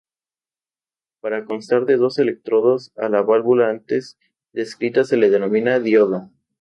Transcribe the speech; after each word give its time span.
Por 1.21 1.45
constar 1.45 1.85
de 1.85 1.95
dos 1.95 2.17
electrodos 2.17 2.91
a 2.95 3.07
la 3.07 3.21
válvula 3.21 3.69
antes 3.69 4.17
descrita 4.51 5.03
se 5.03 5.15
le 5.15 5.29
denomina 5.29 5.79
"diodo". 5.79 6.31